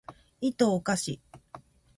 [0.39, 1.21] いとをかし